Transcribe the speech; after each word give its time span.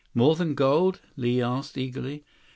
73 0.15 0.19
"More 0.19 0.35
than 0.35 0.55
gold?" 0.55 1.01
Li 1.15 1.43
asked 1.43 1.77
eagerly. 1.77 2.23